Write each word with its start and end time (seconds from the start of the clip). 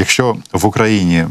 якщо 0.00 0.36
в 0.52 0.66
Україні 0.66 1.26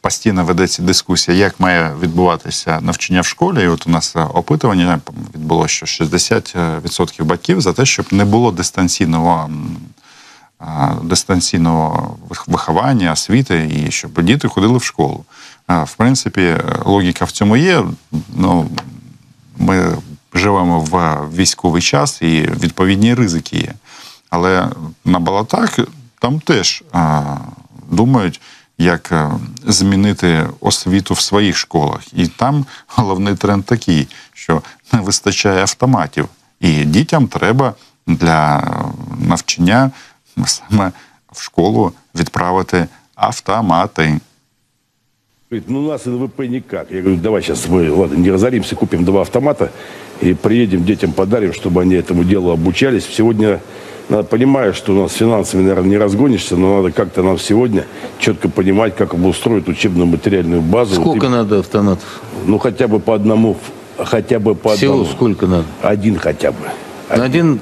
постійно 0.00 0.44
ведеться 0.44 0.82
дискусія, 0.82 1.36
як 1.36 1.60
має 1.60 1.94
відбуватися 2.02 2.80
навчання 2.80 3.20
в 3.20 3.26
школі, 3.26 3.62
і 3.62 3.66
от 3.66 3.86
у 3.86 3.90
нас 3.90 4.16
опитування 4.16 5.00
відбулося, 5.34 5.86
що 5.86 6.04
60% 6.04 7.24
батьків 7.24 7.60
за 7.60 7.72
те, 7.72 7.86
щоб 7.86 8.06
не 8.10 8.24
було 8.24 8.52
дистанційного 8.52 9.50
дистанційного 11.02 12.16
виховання, 12.46 13.12
освіти, 13.12 13.70
і 13.76 13.90
щоб 13.90 14.22
діти 14.22 14.48
ходили 14.48 14.78
в 14.78 14.82
школу. 14.84 15.24
В 15.68 15.94
принципі, 15.96 16.56
логіка 16.84 17.24
в 17.24 17.30
цьому 17.30 17.56
є. 17.56 17.84
Ну, 18.36 18.68
Ми 19.58 19.96
живемо 20.34 20.80
в 20.80 21.18
військовий 21.36 21.82
час 21.82 22.22
і 22.22 22.40
відповідні 22.40 23.14
ризики 23.14 23.56
є. 23.56 23.74
Але 24.30 24.68
на 25.04 25.18
балатах 25.18 25.78
там 26.23 26.39
теж 26.39 26.83
а, 26.91 27.23
думають, 27.89 28.41
як 28.77 29.31
змінити 29.65 30.47
освіту 30.59 31.13
в 31.13 31.19
своїх 31.19 31.57
школах. 31.57 32.01
І 32.13 32.27
там 32.27 32.65
головний 32.87 33.35
тренд 33.35 33.65
такий, 33.65 34.07
що 34.33 34.61
не 34.93 34.99
вистачає 34.99 35.61
автоматів, 35.61 36.27
і 36.59 36.85
дітям 36.85 37.27
треба 37.27 37.73
для 38.07 38.63
навчання 39.19 39.91
саме 40.45 40.91
в 41.31 41.41
школу 41.41 41.91
відправити 42.15 42.87
автомати. 43.15 44.19
Ну, 45.67 45.79
у 45.79 45.87
нас 45.87 46.07
НВП 46.07 46.39
никак. 46.39 46.91
Я 46.91 47.01
говорю, 47.01 47.17
давай 47.17 47.41
сейчас 47.41 47.67
мы, 47.67 47.91
ладно, 47.91 48.17
не 48.17 48.31
разоримся, 48.31 48.75
купим 48.75 49.03
два 49.03 49.21
автомата 49.21 49.71
и 50.21 50.35
приедем, 50.35 50.85
детям 50.85 51.11
подарим, 51.11 51.53
чтобы 51.53 51.81
они 51.81 51.95
этому 51.95 52.23
делу 52.23 52.51
обучались. 52.51 53.05
Сегодня, 53.05 53.59
надо, 54.08 54.24
понимаю, 54.24 54.74
что 54.74 54.92
у 54.92 55.02
нас 55.02 55.12
финансами, 55.12 55.62
наверное, 55.62 55.90
не 55.90 55.98
разгонишься, 55.98 56.56
но 56.56 56.76
надо 56.76 56.92
как-то 56.92 57.22
нам 57.22 57.38
сегодня 57.38 57.86
четко 58.18 58.48
понимать, 58.48 58.94
как 58.96 59.14
обустроить 59.14 59.68
учебную 59.68 60.06
материальную 60.06 60.60
базу. 60.60 60.96
Сколько 60.96 61.24
вот, 61.24 61.30
надо 61.30 61.58
автоматов? 61.60 62.20
Ну, 62.46 62.58
хотя 62.58 62.86
бы 62.86 63.00
по 63.00 63.14
одному, 63.14 63.56
хотя 63.98 64.38
бы 64.38 64.54
по 64.54 64.76
Всего 64.76 64.94
одному. 64.94 65.10
сколько 65.10 65.46
надо? 65.46 65.64
Один 65.82 66.18
хотя 66.18 66.52
бы. 66.52 66.58
Один, 67.08 67.24
один 67.24 67.60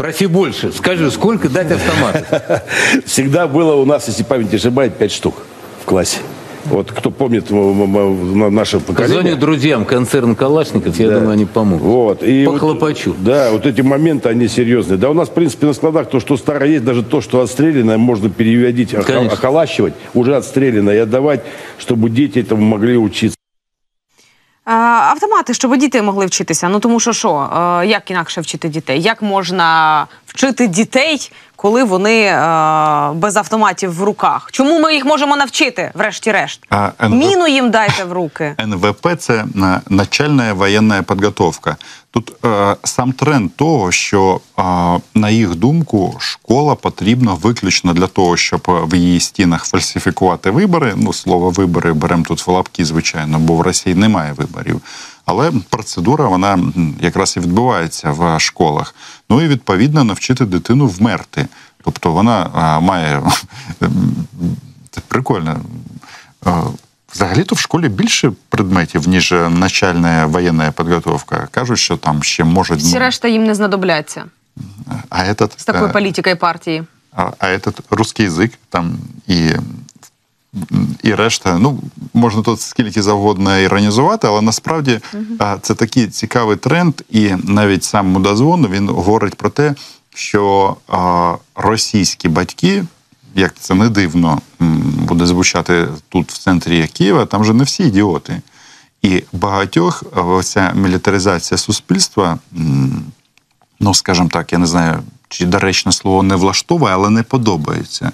Проси 0.00 0.26
больше. 0.26 0.72
Скажи, 0.72 1.10
сколько 1.10 1.50
дать 1.50 1.70
автомат? 1.70 2.64
Всегда 3.04 3.46
было 3.46 3.74
у 3.74 3.84
нас, 3.84 4.08
если 4.08 4.22
память 4.22 4.50
не 4.50 4.56
ошибает, 4.56 4.96
пять 4.96 5.12
штук 5.12 5.34
в 5.82 5.84
классе. 5.84 6.20
Вот 6.65 6.91
кто 6.91 7.11
помнит 7.11 7.51
наше 7.51 8.79
поколение. 8.79 9.17
Позвоню 9.17 9.35
друзьям 9.37 9.85
концерн 9.85 10.35
Калашников, 10.35 10.97
я 10.97 11.09
да. 11.09 11.15
думаю, 11.15 11.33
они 11.33 11.45
помогут. 11.45 11.83
Вот. 11.83 12.23
И 12.23 12.45
Похлопочу. 12.45 13.11
Вот, 13.11 13.23
да, 13.23 13.51
вот 13.51 13.65
эти 13.67 13.81
моменты, 13.81 14.29
они 14.29 14.47
серьезные. 14.47 14.97
Да 14.97 15.09
у 15.09 15.13
нас, 15.13 15.29
в 15.29 15.33
принципе, 15.33 15.67
на 15.67 15.73
складах 15.73 16.09
то, 16.09 16.19
что 16.19 16.37
старое 16.37 16.69
есть, 16.71 16.83
даже 16.83 17.03
то, 17.03 17.21
что 17.21 17.41
отстрелянное, 17.41 17.97
можно 17.97 18.29
переводить, 18.29 18.91
Конечно. 18.91 19.33
околачивать, 19.33 19.93
уже 20.15 20.35
отстрелянное 20.35 20.95
и 20.95 20.99
отдавать, 20.99 21.41
чтобы 21.77 22.09
дети 22.09 22.39
этому 22.39 22.61
могли 22.61 22.97
учиться. 22.97 23.35
Автомати, 24.65 25.53
щоб 25.53 25.77
діти 25.77 26.01
могли 26.01 26.25
вчитися. 26.25 26.69
Ну 26.69 26.79
тому 26.79 26.99
що 26.99 27.13
що, 27.13 27.49
як 27.85 28.11
інакше 28.11 28.41
вчити 28.41 28.69
дітей? 28.69 29.01
Як 29.01 29.21
можна 29.21 30.07
вчити 30.25 30.67
дітей, 30.67 31.31
коли 31.60 31.84
вони 31.84 32.24
без 33.14 33.36
автоматів 33.36 33.94
в 33.94 34.02
руках? 34.02 34.48
Чому 34.52 34.80
ми 34.80 34.94
їх 34.94 35.04
можемо 35.04 35.36
навчити, 35.36 35.90
врешті-решт? 35.94 36.60
А, 36.70 36.90
НВ... 37.02 37.14
Міну 37.14 37.48
їм 37.48 37.70
дайте 37.70 38.04
в 38.04 38.12
руки. 38.12 38.54
НВП 38.60 39.06
це 39.18 39.44
начальна 39.88 40.52
воєнна 40.52 41.02
підготовка. 41.02 41.76
Тут 42.10 42.44
е, 42.44 42.76
сам 42.84 43.12
тренд 43.12 43.50
того, 43.56 43.92
що 43.92 44.40
е, 44.58 44.62
на 45.14 45.30
їх 45.30 45.54
думку 45.54 46.16
школа 46.18 46.74
потрібна 46.74 47.34
виключно 47.34 47.92
для 47.92 48.06
того, 48.06 48.36
щоб 48.36 48.62
в 48.66 48.94
її 48.94 49.20
стінах 49.20 49.64
фальсифікувати 49.64 50.50
вибори. 50.50 50.94
Ну, 50.96 51.12
слово 51.12 51.50
вибори 51.50 51.92
беремо 51.92 52.24
тут 52.24 52.46
в 52.46 52.50
лапки, 52.50 52.84
звичайно, 52.84 53.38
бо 53.38 53.54
в 53.54 53.60
Росії 53.60 53.94
немає 53.94 54.32
виборів. 54.32 54.80
Але 55.30 55.52
процедура 55.68 56.28
вона 56.28 56.58
якраз 57.00 57.36
і 57.36 57.40
відбувається 57.40 58.10
в 58.10 58.40
школах. 58.40 58.94
Ну 59.30 59.42
і 59.42 59.48
відповідно 59.48 60.04
навчити 60.04 60.44
дитину 60.44 60.86
вмерти. 60.86 61.46
Тобто 61.84 62.12
вона 62.12 62.50
має 62.80 63.22
це 64.90 65.00
прикольно. 65.08 65.60
Взагалі-то 67.12 67.54
в 67.54 67.58
школі 67.58 67.88
більше 67.88 68.32
предметів, 68.48 69.08
ніж 69.08 69.34
начальна 69.48 70.26
воєнна 70.26 70.72
підготовка. 70.72 71.48
Кажуть, 71.50 71.78
що 71.78 71.96
там 71.96 72.22
ще 72.22 72.44
можуть... 72.44 72.80
Всі 72.80 72.98
решта 72.98 73.28
їм 73.28 73.44
не 73.44 73.54
знадобляться. 73.54 74.24
А 75.08 75.18
этот, 75.18 75.50
З 75.56 75.64
такою 75.64 75.92
політикою 75.92 76.36
партії. 76.36 76.84
А, 77.12 77.30
а 77.38 77.46
этот 77.46 77.80
русский 77.90 78.24
язик 78.24 78.52
там 78.68 78.98
і 79.26 79.50
і 81.02 81.14
решта, 81.14 81.58
ну 81.58 81.80
можна 82.14 82.42
тут 82.42 82.60
скільки 82.60 83.02
завгодно 83.02 83.58
іронізувати, 83.58 84.26
але 84.26 84.40
насправді 84.42 85.00
це 85.62 85.74
такий 85.74 86.06
цікавий 86.06 86.56
тренд, 86.56 86.94
і 87.10 87.30
навіть 87.44 87.84
сам 87.84 88.06
мудозвон 88.06 88.66
він 88.66 88.88
говорить 88.88 89.34
про 89.34 89.50
те, 89.50 89.74
що 90.14 90.76
російські 91.54 92.28
батьки 92.28 92.84
як 93.34 93.54
це 93.58 93.74
не 93.74 93.88
дивно 93.88 94.40
буде 95.08 95.26
звучати 95.26 95.88
тут, 96.08 96.32
в 96.32 96.38
центрі 96.38 96.88
Києва, 96.88 97.26
там 97.26 97.44
же 97.44 97.54
не 97.54 97.64
всі 97.64 97.82
ідіоти. 97.82 98.42
І 99.02 99.22
багатьох 99.32 100.04
оця 100.14 100.72
мілітаризація 100.72 101.58
суспільства, 101.58 102.38
ну, 103.80 103.94
скажімо 103.94 104.28
так, 104.32 104.52
я 104.52 104.58
не 104.58 104.66
знаю, 104.66 105.02
чи 105.28 105.46
доречне 105.46 105.92
слово 105.92 106.22
не 106.22 106.34
влаштовує, 106.34 106.94
але 106.94 107.10
не 107.10 107.22
подобається. 107.22 108.12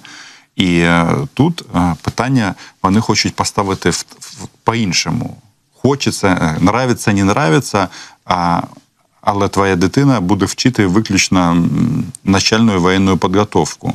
І 0.56 0.80
е, 0.80 1.16
тут 1.34 1.64
е, 1.76 1.96
питання 2.02 2.56
вони 2.84 3.02
хочуть 3.02 3.36
поставити 3.36 3.90
в, 3.90 4.06
в 4.20 4.48
по-іншому. 4.64 5.38
Хочеться, 5.74 6.28
е, 6.28 6.58
нравиться, 6.62 7.14
не 7.14 7.22
нравиться, 7.22 7.88
а, 8.26 8.62
але 9.22 9.50
твоя 9.50 9.76
дитина 9.76 10.22
буде 10.22 10.46
вчити 10.46 10.86
виключно 10.86 11.68
начальну 12.24 12.82
воєнну 12.82 13.18
підготовку. 13.18 13.94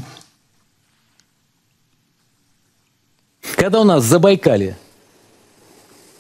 Когда 3.57 3.81
у 3.81 3.85
нас 3.85 4.05
в 4.05 4.07
Забайкале 4.07 4.77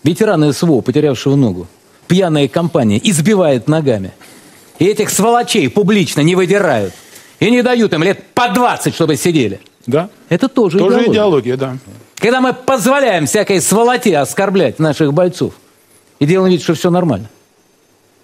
ветераны 0.04 0.52
СВО, 0.52 0.80
потерявшего 0.80 1.36
ногу, 1.36 1.66
пьяная 2.06 2.48
компания 2.48 3.00
избивает 3.04 3.68
ногами, 3.68 4.12
и 4.78 4.84
этих 4.84 5.10
сволочей 5.10 5.68
публично 5.68 6.20
не 6.22 6.36
выдирают, 6.36 6.94
и 7.40 7.50
не 7.50 7.62
дают 7.62 7.92
им 7.92 8.02
лет 8.02 8.22
по 8.34 8.48
20, 8.48 8.94
чтобы 8.94 9.16
сидели. 9.16 9.60
Да. 9.85 10.09
Это 10.29 10.47
тоже, 10.47 10.77
тоже 10.77 10.95
идеология. 10.95 11.13
идеология, 11.13 11.57
да. 11.57 11.77
Когда 12.15 12.41
мы 12.41 12.53
позволяем 12.53 13.25
всякой 13.25 13.61
сволоте 13.61 14.17
оскорблять 14.17 14.79
наших 14.79 15.13
бойцов 15.13 15.53
и 16.19 16.25
делаем 16.25 16.51
вид, 16.51 16.61
что 16.61 16.73
все 16.73 16.89
нормально. 16.89 17.29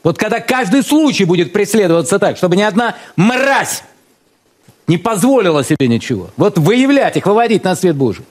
Вот 0.04 0.18
когда 0.18 0.40
каждый 0.40 0.84
случай 0.84 1.26
будет 1.26 1.52
преследоваться 1.52 2.20
так, 2.20 2.38
чтобы 2.38 2.56
ни 2.56 2.62
одна 2.62 2.96
мразь 3.16 3.84
не 4.88 4.98
позволила 4.98 5.64
себе 5.64 5.88
ничего. 5.88 6.30
Вот 6.38 6.58
выявлять 6.58 7.18
их, 7.18 7.26
выводить 7.26 7.64
на 7.64 7.76
свет 7.76 7.96
Божий. 7.96 8.24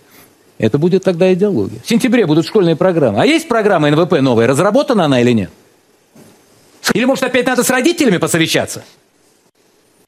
Это 0.59 0.79
будет 0.79 1.05
тогда 1.05 1.33
идеология. 1.35 1.81
В 1.85 1.89
сентябре 1.89 2.27
будут 2.27 2.47
школьные 2.47 2.77
программы. 2.77 3.21
А 3.21 3.27
есть 3.27 3.47
программа 3.47 3.91
НВП 3.91 4.21
новая? 4.23 4.47
Разработана 4.47 5.05
она 5.05 5.21
или 5.21 5.33
нет? 5.33 5.51
Или, 6.95 7.05
может, 7.05 7.25
опять 7.25 7.47
надо 7.47 7.63
с 7.63 7.69
родителями 7.69 8.17
посовещаться? 8.17 8.85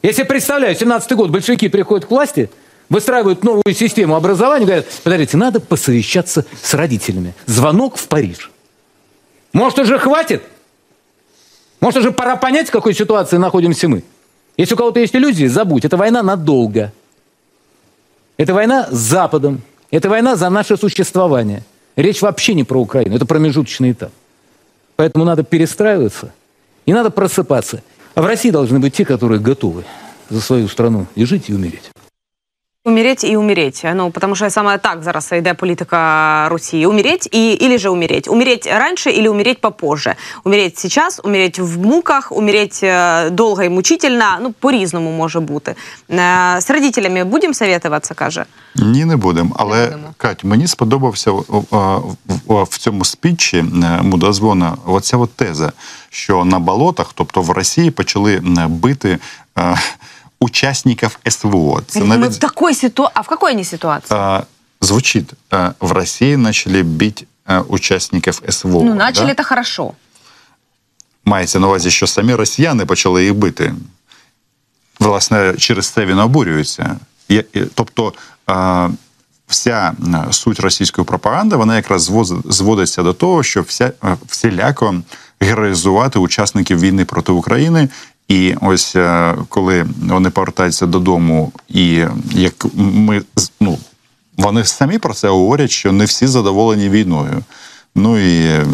Если 0.00 0.22
представляю, 0.22 0.74
17-й 0.74 1.16
год, 1.16 1.30
большевики 1.30 1.68
приходят 1.68 2.06
к 2.06 2.10
власти, 2.10 2.48
выстраивают 2.88 3.44
новую 3.44 3.74
систему 3.74 4.14
образования, 4.14 4.66
говорят, 4.66 4.86
подождите, 5.02 5.36
надо 5.36 5.60
посовещаться 5.60 6.44
с 6.62 6.74
родителями. 6.74 7.34
Звонок 7.46 7.96
в 7.96 8.08
Париж. 8.08 8.50
Может, 9.52 9.78
уже 9.78 9.98
хватит? 9.98 10.42
Может, 11.80 12.00
уже 12.00 12.12
пора 12.12 12.36
понять, 12.36 12.68
в 12.68 12.72
какой 12.72 12.94
ситуации 12.94 13.36
находимся 13.36 13.88
мы? 13.88 14.02
Если 14.56 14.74
у 14.74 14.76
кого-то 14.76 15.00
есть 15.00 15.14
иллюзии, 15.14 15.46
забудь. 15.46 15.84
Это 15.84 15.96
война 15.96 16.22
надолго. 16.22 16.92
Это 18.36 18.54
война 18.54 18.88
с 18.90 18.96
Западом. 18.96 19.62
Это 19.90 20.08
война 20.08 20.36
за 20.36 20.50
наше 20.50 20.76
существование. 20.76 21.62
Речь 21.96 22.22
вообще 22.22 22.54
не 22.54 22.64
про 22.64 22.80
Украину, 22.80 23.16
это 23.16 23.26
промежуточный 23.26 23.92
этап. 23.92 24.12
Поэтому 24.96 25.24
надо 25.24 25.42
перестраиваться 25.42 26.32
и 26.86 26.92
надо 26.92 27.10
просыпаться. 27.10 27.82
А 28.14 28.22
в 28.22 28.26
России 28.26 28.50
должны 28.50 28.78
быть 28.78 28.94
те, 28.94 29.04
которые 29.04 29.40
готовы 29.40 29.84
за 30.28 30.40
свою 30.40 30.68
страну 30.68 31.06
и 31.14 31.24
жить, 31.24 31.48
и 31.48 31.54
умереть. 31.54 31.90
Умереть 32.88 33.24
і 33.24 33.36
умереть. 33.36 33.86
Ну, 33.94 34.10
потому 34.10 34.36
що 34.36 34.50
саме 34.50 34.78
так 34.78 35.02
зараз 35.02 35.32
йде 35.32 35.54
політика 35.54 36.48
Росії. 36.48 36.86
Умереть 36.86 37.28
і 37.32 37.58
или 37.62 37.78
же 37.78 37.88
умереть. 37.88 38.28
Умереть 38.28 38.66
раніше 38.66 39.10
или 39.10 39.28
умереть 39.28 39.60
попозже. 39.60 40.14
Умереть 40.44 40.78
сейчас, 40.78 41.20
умереть 41.24 41.58
в 41.58 41.78
муках, 41.78 42.32
умереть 42.32 42.80
э, 42.82 43.30
долго 43.30 43.62
і 43.62 43.68
мучительно. 43.68 44.24
Ну, 44.42 44.54
по-різному 44.60 45.10
може 45.10 45.40
бути. 45.40 45.74
З 46.08 46.14
э, 46.14 46.72
родителями 46.72 47.24
будемо 47.24 47.54
советуватися, 47.54 48.14
каже? 48.14 48.44
Ні, 48.76 49.04
не 49.04 49.16
будемо. 49.16 49.56
Але, 49.58 49.80
не 49.80 49.86
будемо. 49.86 50.14
Кать, 50.16 50.44
мені 50.44 50.66
сподобався 50.66 51.30
в 52.46 52.78
цьому 52.78 53.04
спічі 53.04 53.56
е, 53.58 54.02
мудозвона 54.02 54.76
оця 54.86 55.16
от 55.16 55.30
теза, 55.30 55.72
що 56.10 56.44
на 56.44 56.58
болотах, 56.58 57.10
тобто 57.14 57.42
в 57.42 57.50
Росії, 57.50 57.90
почали 57.90 58.40
бити 58.68 59.18
е, 59.58 59.76
участников 60.40 61.18
СВО. 61.28 61.82
Це 61.86 62.00
Мы 62.00 62.16
навіть 62.16 62.34
в 62.34 62.38
такой 62.38 62.74
ситуации... 62.74 63.12
А 63.14 63.20
в 63.20 63.26
какой 63.26 63.52
они 63.52 63.64
ситуации? 63.64 64.16
а, 64.16 64.42
звучит. 64.80 65.32
а, 65.50 65.72
в 65.80 65.92
России 65.92 66.36
начали 66.36 66.82
бить 66.82 67.26
а, 67.44 67.60
участников 67.60 68.42
СВО. 68.48 68.84
ну, 68.84 68.94
начали 68.94 69.26
да? 69.26 69.32
это 69.32 69.44
хорошо. 69.44 69.92
Мається 71.24 71.58
на 71.58 71.66
увазі, 71.66 71.90
що 71.90 72.06
самі 72.06 72.34
росіяни 72.34 72.86
почали 72.86 73.24
їх 73.24 73.34
бити. 73.34 73.74
Власне, 75.00 75.54
через 75.58 75.88
це 75.88 76.06
він 76.06 76.18
обурюється. 76.18 76.96
Тобто 77.74 78.12
а, 78.46 78.88
вся 79.46 79.92
суть 80.30 80.60
російської 80.60 81.04
пропаганди, 81.04 81.56
вона 81.56 81.76
якраз 81.76 82.12
зводиться 82.44 83.02
до 83.02 83.12
того, 83.12 83.42
щоб 83.42 83.64
вся, 83.64 83.92
всіляко 84.26 84.94
героїзувати 85.40 86.18
учасників 86.18 86.80
війни 86.80 87.04
проти 87.04 87.32
України. 87.32 87.88
І 88.28 88.54
ось 88.60 88.96
е, 88.96 89.34
коли 89.48 89.86
вони 90.02 90.30
повертаються 90.30 90.86
додому, 90.86 91.52
і 91.68 92.04
як 92.32 92.66
ми 92.74 93.22
ну, 93.60 93.78
вони 94.36 94.64
самі 94.64 94.98
про 94.98 95.14
це 95.14 95.28
говорять, 95.28 95.70
що 95.70 95.92
не 95.92 96.04
всі 96.04 96.26
задоволені 96.26 96.88
війною. 96.88 97.44
Ну 97.94 98.18
і 98.18 98.64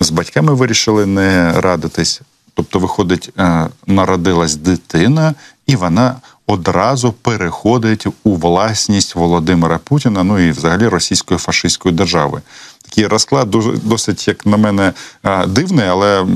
з 0.00 0.10
батьками 0.10 0.54
вирішили 0.54 1.06
не 1.06 1.52
радитись. 1.60 2.20
Тобто, 2.54 2.78
виходить, 2.78 3.30
е, 3.38 3.68
народилась 3.86 4.54
дитина, 4.54 5.34
і 5.66 5.76
вона 5.76 6.16
одразу 6.46 7.12
переходить 7.12 8.06
у 8.24 8.36
власність 8.36 9.14
Володимира 9.14 9.78
Путіна, 9.78 10.22
ну 10.22 10.38
і 10.38 10.50
взагалі 10.50 10.88
російської 10.88 11.38
фашистської 11.38 11.94
держави. 11.94 12.42
Такий 12.94 13.06
розклад 13.06 13.50
дуже 13.50 13.72
досить, 13.72 14.28
як 14.28 14.46
на 14.46 14.56
мене, 14.56 14.92
дивний, 15.46 15.86
але 15.86 16.26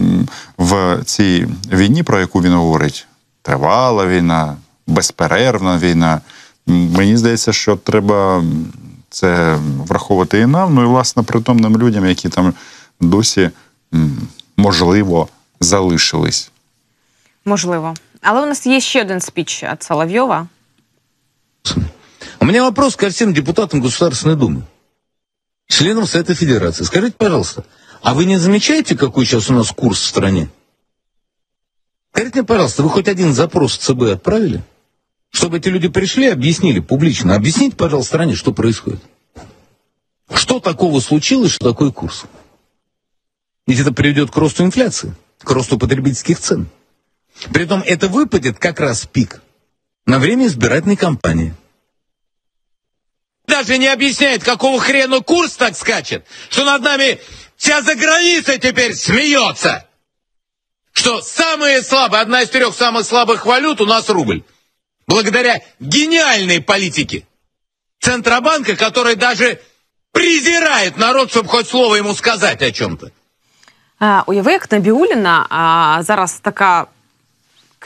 в 0.58 1.00
цій 1.04 1.46
війні, 1.72 2.02
про 2.02 2.20
яку 2.20 2.42
він 2.42 2.52
говорить, 2.52 3.06
тривала 3.42 4.06
війна, 4.06 4.56
безперервна 4.86 5.78
війна. 5.78 6.20
Мені 6.66 7.16
здається, 7.16 7.52
що 7.52 7.76
треба 7.76 8.44
це 9.10 9.58
враховувати 9.86 10.38
і 10.38 10.46
нам, 10.46 10.74
ну 10.74 10.82
і 10.82 10.86
власне 10.86 11.22
притомним 11.22 11.78
людям, 11.78 12.06
які 12.06 12.28
там 12.28 12.54
досі 13.00 13.50
можливо 14.56 15.28
залишились. 15.60 16.50
Можливо. 17.44 17.94
Але 18.22 18.42
у 18.42 18.46
нас 18.46 18.66
є 18.66 18.80
ще 18.80 19.02
один 19.02 19.20
спіч 19.20 19.64
від 19.64 19.82
Соловйова. 19.82 20.46
У 22.40 22.44
меня 22.44 22.62
вопрос 22.62 22.96
ко 22.96 23.08
всем 23.08 23.32
депутатам 23.32 23.80
Государственной 23.80 24.36
Думы, 24.36 24.62
членам 25.68 26.06
Совета 26.06 26.34
Федерации. 26.34 26.84
Скажите, 26.84 27.14
пожалуйста, 27.16 27.64
а 28.02 28.14
вы 28.14 28.24
не 28.24 28.36
замечаете, 28.38 28.96
какой 28.96 29.24
сейчас 29.24 29.50
у 29.50 29.54
нас 29.54 29.70
курс 29.70 30.00
в 30.00 30.06
стране? 30.06 30.50
Скажите 32.12 32.40
мне, 32.40 32.46
пожалуйста, 32.46 32.82
вы 32.82 32.90
хоть 32.90 33.06
один 33.06 33.32
запрос 33.32 33.78
в 33.78 33.82
ЦБ 33.82 34.14
отправили? 34.14 34.62
Чтобы 35.30 35.58
эти 35.58 35.68
люди 35.68 35.88
пришли 35.88 36.26
и 36.26 36.30
объяснили 36.30 36.80
публично. 36.80 37.34
Объясните, 37.34 37.76
пожалуйста, 37.76 38.08
стране, 38.08 38.34
что 38.34 38.52
происходит. 38.52 39.00
Что 40.32 40.58
такого 40.58 41.00
случилось, 41.00 41.52
что 41.52 41.70
такой 41.70 41.92
курс? 41.92 42.24
Ведь 43.66 43.78
это 43.78 43.92
приведет 43.92 44.30
к 44.30 44.36
росту 44.36 44.64
инфляции, 44.64 45.14
к 45.38 45.50
росту 45.50 45.78
потребительских 45.78 46.40
цен. 46.40 46.68
Притом 47.52 47.82
это 47.84 48.08
выпадет 48.08 48.58
как 48.58 48.80
раз 48.80 49.06
пик 49.06 49.42
на 50.06 50.18
время 50.18 50.46
избирательной 50.46 50.96
кампании. 50.96 51.54
Даже 53.48 53.78
не 53.78 53.88
объясняет, 53.88 54.44
какого 54.44 54.78
хрена 54.78 55.20
курс 55.20 55.52
так 55.56 55.74
скачет, 55.74 56.26
что 56.50 56.64
над 56.64 56.82
нами 56.82 57.18
вся 57.56 57.80
заграница 57.80 58.58
теперь 58.58 58.94
смеется. 58.94 59.86
Что 60.92 61.22
самые 61.22 61.82
слабые, 61.82 62.20
одна 62.20 62.42
из 62.42 62.50
трех 62.50 62.74
самых 62.74 63.06
слабых 63.06 63.46
валют 63.46 63.80
у 63.80 63.86
нас 63.86 64.10
рубль. 64.10 64.42
Благодаря 65.06 65.62
гениальной 65.80 66.60
политике 66.60 67.26
Центробанка, 68.00 68.76
который 68.76 69.14
даже 69.14 69.60
презирает 70.12 70.98
народ, 70.98 71.30
чтобы 71.30 71.48
хоть 71.48 71.68
слово 71.68 71.94
ему 71.96 72.14
сказать 72.14 72.60
о 72.62 72.70
чем-то. 72.70 73.10
Е, 74.02 74.22
уяви, 74.26 74.52
як 74.52 74.72
Набіуліна 74.72 75.46
а, 75.50 76.02
зараз 76.02 76.40
така. 76.42 76.86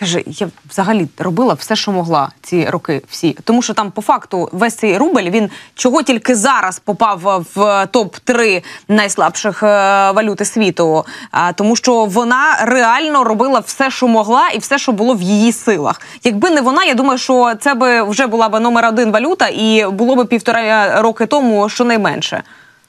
Каже, 0.02 0.22
я 0.26 0.48
взагалі 0.70 1.08
робила 1.18 1.54
все, 1.54 1.76
що 1.76 1.92
могла 1.92 2.28
ці 2.42 2.64
роки 2.64 3.02
всі. 3.08 3.36
Тому 3.44 3.62
що 3.62 3.74
там, 3.74 3.90
по 3.90 4.02
факту, 4.02 4.48
весь 4.52 4.74
цей 4.74 4.98
рубль 4.98 5.30
він 5.30 5.50
чого 5.74 6.02
тільки 6.02 6.34
зараз 6.34 6.78
попав 6.78 7.46
в 7.54 7.86
топ 7.86 8.16
3 8.16 8.62
найслабших 8.88 9.62
е, 9.62 9.66
валюти 10.10 10.44
світу. 10.44 11.04
А, 11.30 11.52
тому 11.52 11.76
що 11.76 12.04
вона 12.04 12.56
реально 12.62 13.24
робила 13.24 13.60
все, 13.60 13.90
що 13.90 14.08
могла, 14.08 14.48
і 14.48 14.58
все, 14.58 14.78
що 14.78 14.92
було 14.92 15.14
в 15.14 15.22
її 15.22 15.52
силах. 15.52 16.00
Якби 16.24 16.50
не 16.50 16.60
вона, 16.60 16.84
я 16.84 16.94
думаю, 16.94 17.18
що 17.18 17.54
це 17.60 17.74
би 17.74 18.02
вже 18.02 18.26
була 18.26 18.48
б 18.48 18.60
номер 18.60 18.86
один 18.86 19.12
валюта, 19.12 19.48
і 19.48 19.86
було 19.92 20.24
б 20.24 20.28
півтора 20.28 21.02
роки 21.02 21.26
тому 21.26 21.68
щонайменше. 21.68 22.42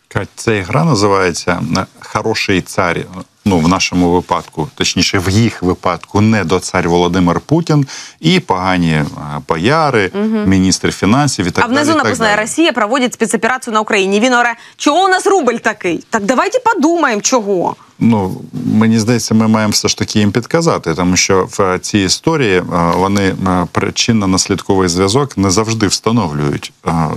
Кать, 0.08 0.30
Ця 0.36 0.62
гра 0.62 0.84
називається 0.84 1.62
е, 1.78 1.86
Хороший 2.00 2.62
цар. 2.62 2.98
Ну, 3.46 3.60
в 3.60 3.68
нашому 3.68 4.12
випадку, 4.12 4.70
точніше, 4.76 5.20
в 5.20 5.30
їх 5.30 5.64
випадку, 5.64 6.22
не 6.22 6.44
до 6.44 6.60
цар 6.60 6.90
Володимир 6.90 7.40
Путін 7.40 7.88
і 8.20 8.40
погані 8.40 8.92
е, 8.92 9.06
бояри, 9.48 10.12
міністр 10.46 10.92
фінансів 10.92 11.48
і 11.48 11.52
так 11.52 11.66
а 11.66 11.68
внизу 11.68 11.86
далі. 11.86 11.96
і 11.96 11.98
так 11.98 12.04
написано 12.04 12.30
далі. 12.30 12.42
Росія 12.42 12.72
проводить 12.74 13.14
спецоперацію 13.14 13.74
на 13.74 13.80
Україні. 13.80 14.20
Він 14.20 14.34
оре, 14.34 14.56
чого 14.78 15.04
у 15.04 15.08
нас 15.08 15.28
рубль 15.28 15.56
такий? 15.56 16.04
Так 16.10 16.24
давайте 16.24 16.60
подумаємо, 16.60 17.22
чого. 17.22 17.76
Ну 18.00 18.42
мені 18.74 19.00
здається, 19.00 19.34
ми 19.34 19.48
маємо 19.48 19.72
все 19.72 19.88
ж 19.88 19.98
таки 19.98 20.20
їм 20.20 20.32
підказати, 20.32 20.96
тому 20.96 21.16
що 21.16 21.48
в 21.52 21.80
цій 21.80 22.00
історії 22.00 22.58
е, 22.58 22.64
вони 22.96 23.24
е, 23.24 23.36
причинно-наслідковий 23.74 24.88
зв'язок 24.88 25.38
не 25.38 25.52
завжди 25.52 25.88
встановлюють. 25.88 26.74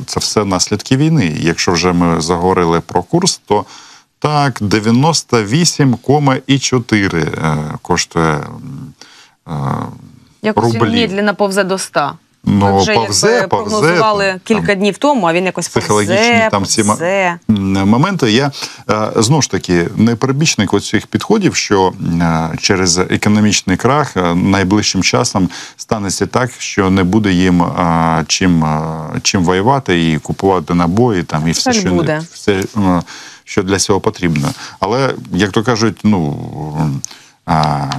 Це 0.06 0.20
все 0.20 0.44
наслідки 0.44 0.96
війни. 0.96 1.36
Якщо 1.40 1.72
вже 1.72 1.92
ми 1.92 2.20
заговорили 2.20 2.80
про 2.80 3.02
курс, 3.02 3.40
то 3.46 3.64
так 4.18 4.62
98,4 4.62 7.16
е, 7.16 7.56
коштує. 7.82 8.40
е, 9.48 9.52
Якось 10.42 10.74
він 10.74 10.80
медленно 10.80 11.34
повзе 11.34 11.64
до 11.64 11.78
100. 11.78 12.12
Ну, 12.48 12.72
Ми 12.74 12.80
вже 12.80 12.94
повзе, 12.94 13.32
якби 13.32 13.48
повзе, 13.48 13.70
прогнозували 13.72 14.24
там, 14.26 14.40
кілька 14.44 14.66
там 14.66 14.76
днів 14.78 14.98
тому, 14.98 15.26
а 15.26 15.32
він 15.32 15.44
якось 15.44 15.68
психологічні 15.68 16.16
повзе, 16.16 16.48
там 16.50 16.64
ці 16.64 16.84
повзе. 16.84 17.38
моменти. 17.48 18.32
Я 18.32 18.52
е, 18.90 19.10
знову 19.16 19.42
ж 19.42 19.50
таки 19.50 19.88
не 19.96 20.16
прибічник 20.16 20.74
оцих 20.74 21.06
підходів, 21.06 21.54
що 21.54 21.92
через 22.60 22.98
економічний 22.98 23.76
крах 23.76 24.12
найближчим 24.34 25.02
часом 25.02 25.48
станеться 25.76 26.26
так, 26.26 26.50
що 26.58 26.90
не 26.90 27.04
буде 27.04 27.32
їм 27.32 27.64
чим, 28.26 28.64
чим 29.22 29.44
воювати 29.44 30.10
і 30.12 30.18
купувати 30.18 30.74
набої 30.74 31.22
там 31.22 31.48
і 31.48 31.50
все, 31.50 31.70
Так 31.70 31.80
що 31.80 31.90
буде. 31.90 32.22
все, 32.32 32.64
що 33.46 33.62
для 33.62 33.78
цього 33.78 34.00
потрібно. 34.00 34.50
Але 34.80 35.14
як 35.32 35.50
то 35.50 35.62
кажуть, 35.62 36.00
ну. 36.04 36.92
е, 37.48 37.90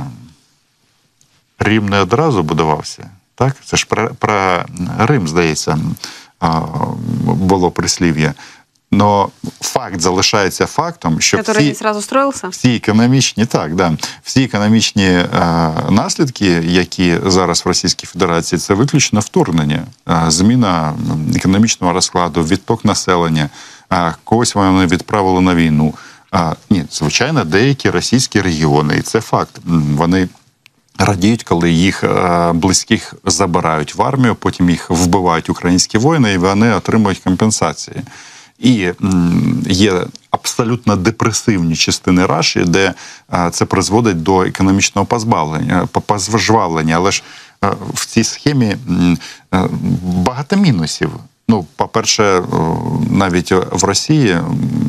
Рим 1.60 1.90
не 1.90 2.00
одразу 2.00 2.44
будувався. 2.44 3.10
Так? 3.36 3.56
Це 3.66 3.78
ж 3.78 3.86
про, 3.86 4.10
про 4.16 4.66
Рим, 4.98 5.28
здається, 5.28 5.80
а, 6.40 6.60
було 7.26 7.72
прислів'я. 7.72 8.34
Но 8.92 9.30
факт 9.62 10.02
залишається 10.02 10.66
фактом, 10.66 11.22
що 11.22 11.38
всі, 11.38 11.72
всі 12.50 12.76
економічні, 12.76 13.46
так, 13.46 13.76
да, 13.76 13.98
всі 14.24 14.44
економічні 14.44 15.06
е, 15.06 15.28
наслідки, 15.90 16.46
які 16.66 17.18
зараз 17.26 17.66
в 17.66 17.68
Російській 17.68 18.08
Федерації, 18.08 18.60
це 18.60 18.74
виключно 18.74 19.20
вторгнення, 19.20 19.84
е, 20.10 20.24
зміна 20.28 20.96
економічного 21.36 21.94
розкладу, 21.94 22.44
відток 22.44 22.86
населення, 22.86 23.50
е, 23.94 24.16
когось 24.24 24.56
вони 24.56 24.86
відправили 24.86 25.42
на 25.42 25.56
війну. 25.56 25.94
А, 26.32 26.54
ні, 26.70 26.86
звичайно, 26.92 27.44
деякі 27.44 27.90
російські 27.90 28.42
регіони, 28.42 28.98
і 28.98 29.02
це 29.02 29.22
факт. 29.22 29.60
Вони 29.96 30.30
радіють, 31.00 31.44
коли 31.44 31.72
їх 31.72 32.04
е, 32.04 32.52
близьких 32.54 33.14
забирають 33.26 33.96
в 33.96 34.02
армію, 34.02 34.36
потім 34.36 34.70
їх 34.70 34.90
вбивають 34.90 35.50
українські 35.50 35.98
воїни, 35.98 36.34
і 36.34 36.38
вони 36.38 36.74
отримують 36.74 37.20
компенсації. 37.20 37.98
І 38.60 38.90
є 39.70 40.06
абсолютно 40.32 40.96
депресивні 40.96 41.76
частини 41.76 42.26
Раші, 42.26 42.64
де 42.66 42.94
е, 43.34 43.50
це 43.52 43.66
призводить 43.66 44.24
до 44.24 44.42
економічного 44.44 45.06
позбавлення, 45.06 45.88
по- 45.92 46.02
позжвавлення. 46.02 46.96
Але 46.96 47.12
ж 47.12 47.24
е, 47.64 47.72
в 47.94 48.06
цій 48.06 48.24
схемі 48.24 48.78
багато 50.04 50.56
мінусів. 50.56 51.12
Ну, 51.50 51.66
по-перше, 51.76 52.24
е, 52.24 52.44
навіть 53.12 53.52
в 53.52 53.84
Росії 53.84 54.38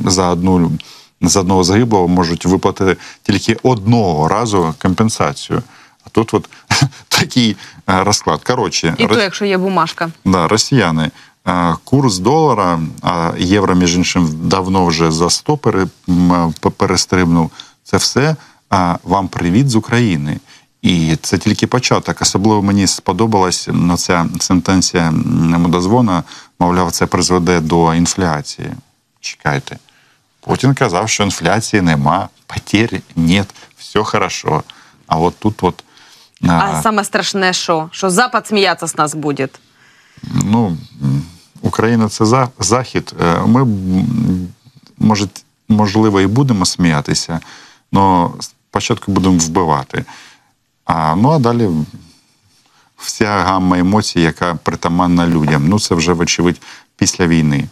за 0.06 0.28
одну 0.28 0.72
за 1.20 1.40
одного 1.40 1.64
загиблого 1.64 2.08
можуть 2.08 2.46
виплатити 2.46 2.96
тільки 3.22 3.56
одного 3.62 4.28
разу 4.28 4.74
компенсацію. 4.82 5.62
А 6.04 6.08
тут 6.08 6.34
от 6.34 6.48
такий 7.08 7.56
е, 7.90 8.04
розклад. 8.04 8.44
Коротше, 8.44 8.94
І 8.98 9.06
Рос- 9.06 9.14
то, 9.14 9.20
якщо 9.20 9.44
є 9.44 9.58
бумажка. 9.58 10.10
Да, 10.24 10.48
росіяни. 10.48 11.10
Е, 11.48 11.74
Курс 11.84 12.18
долара, 12.18 12.80
а 13.02 13.32
євро, 13.38 13.74
між 13.74 13.96
іншим, 13.96 14.30
давно 14.42 14.86
вже 14.86 15.10
за 15.10 15.30
100 15.30 15.56
пере, 15.56 15.86
перестрибнув. 16.76 17.50
Це 17.84 17.96
все 17.96 18.36
а, 18.70 18.96
вам 19.04 19.28
привіт 19.28 19.70
з 19.70 19.76
України. 19.76 20.38
І 20.82 21.16
це 21.22 21.38
тільки 21.38 21.66
початок. 21.66 22.22
Особливо 22.22 22.62
мені 22.62 22.86
сподобалась 22.86 23.68
ну, 23.72 23.96
ця 23.96 24.26
сентенція 24.40 25.10
мудозвона, 25.10 26.22
мовляв, 26.58 26.92
це 26.92 27.06
призведе 27.06 27.60
до 27.60 27.94
інфляції. 27.94 28.70
Чекайте. 29.20 29.78
Путін 30.40 30.74
казав, 30.74 31.08
що 31.08 31.24
інфляції 31.24 31.82
нема, 31.82 32.28
потерь 32.46 33.00
нет, 33.16 33.54
все 33.76 34.02
хорошо. 34.04 34.62
А 35.06 35.16
от 35.18 35.38
тут 35.38 35.62
от. 35.64 35.84
А 36.48 36.82
саме 36.82 37.04
страшне, 37.04 37.52
що? 37.52 37.88
Що 37.92 38.10
Запад 38.10 38.46
сміятися 38.46 38.86
з 38.86 38.98
нас 38.98 39.14
буде. 39.14 39.48
ну, 40.22 40.76
Україна 41.62 42.08
це 42.08 42.26
за, 42.26 42.48
захід. 42.58 43.14
Е, 43.22 43.38
Ми, 43.46 43.66
може, 44.98 45.26
можливо, 45.68 46.20
і 46.20 46.26
будемо 46.26 46.66
сміятися, 46.66 47.40
але 47.92 48.28
спочатку 48.40 49.12
будемо 49.12 49.38
вбивати. 49.38 50.04
А, 50.84 51.14
ну 51.16 51.30
а 51.30 51.38
далі 51.38 51.68
вся 52.98 53.42
гамма 53.42 53.78
емоцій, 53.78 54.20
яка 54.20 54.54
притаманна 54.54 55.26
людям. 55.26 55.68
Ну, 55.68 55.80
це 55.80 55.94
вже, 55.94 56.12
вочевидь, 56.12 56.60
після 56.96 57.26
війни. 57.26 57.68